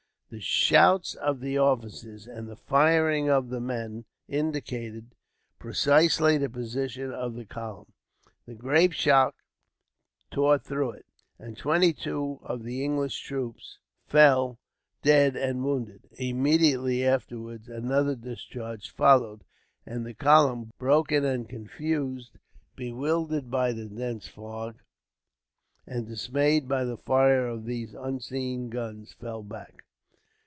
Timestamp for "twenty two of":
11.57-12.63